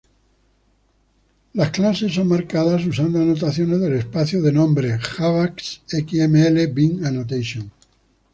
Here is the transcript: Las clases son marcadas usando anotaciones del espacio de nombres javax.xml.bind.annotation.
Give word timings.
Las 1.53 1.69
clases 1.69 2.15
son 2.15 2.27
marcadas 2.27 2.83
usando 2.87 3.21
anotaciones 3.21 3.79
del 3.81 3.93
espacio 3.93 4.41
de 4.41 4.51
nombres 4.51 4.99
javax.xml.bind.annotation. 4.99 7.71